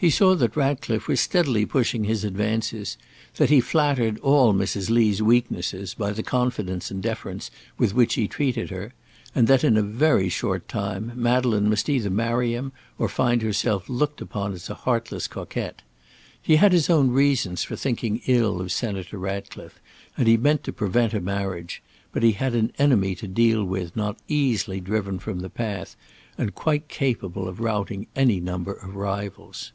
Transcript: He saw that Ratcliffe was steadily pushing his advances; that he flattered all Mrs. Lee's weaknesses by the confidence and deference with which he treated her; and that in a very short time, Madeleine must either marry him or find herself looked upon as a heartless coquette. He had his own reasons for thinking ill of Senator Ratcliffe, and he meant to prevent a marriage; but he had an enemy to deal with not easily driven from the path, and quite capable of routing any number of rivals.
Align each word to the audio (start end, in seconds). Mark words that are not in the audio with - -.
He 0.00 0.10
saw 0.10 0.36
that 0.36 0.54
Ratcliffe 0.54 1.08
was 1.08 1.20
steadily 1.20 1.66
pushing 1.66 2.04
his 2.04 2.22
advances; 2.22 2.96
that 3.34 3.50
he 3.50 3.60
flattered 3.60 4.16
all 4.20 4.54
Mrs. 4.54 4.90
Lee's 4.90 5.20
weaknesses 5.20 5.92
by 5.92 6.12
the 6.12 6.22
confidence 6.22 6.92
and 6.92 7.02
deference 7.02 7.50
with 7.78 7.94
which 7.94 8.14
he 8.14 8.28
treated 8.28 8.70
her; 8.70 8.94
and 9.34 9.48
that 9.48 9.64
in 9.64 9.76
a 9.76 9.82
very 9.82 10.28
short 10.28 10.68
time, 10.68 11.10
Madeleine 11.16 11.68
must 11.68 11.88
either 11.88 12.10
marry 12.10 12.54
him 12.54 12.70
or 12.96 13.08
find 13.08 13.42
herself 13.42 13.88
looked 13.88 14.20
upon 14.20 14.52
as 14.52 14.70
a 14.70 14.74
heartless 14.74 15.26
coquette. 15.26 15.82
He 16.40 16.54
had 16.54 16.70
his 16.72 16.88
own 16.88 17.10
reasons 17.10 17.64
for 17.64 17.74
thinking 17.74 18.20
ill 18.28 18.60
of 18.60 18.70
Senator 18.70 19.18
Ratcliffe, 19.18 19.80
and 20.16 20.28
he 20.28 20.36
meant 20.36 20.62
to 20.62 20.72
prevent 20.72 21.12
a 21.12 21.20
marriage; 21.20 21.82
but 22.12 22.22
he 22.22 22.30
had 22.38 22.54
an 22.54 22.72
enemy 22.78 23.16
to 23.16 23.26
deal 23.26 23.64
with 23.64 23.96
not 23.96 24.16
easily 24.28 24.78
driven 24.78 25.18
from 25.18 25.40
the 25.40 25.50
path, 25.50 25.96
and 26.38 26.54
quite 26.54 26.86
capable 26.86 27.48
of 27.48 27.58
routing 27.58 28.06
any 28.14 28.38
number 28.38 28.74
of 28.74 28.94
rivals. 28.94 29.72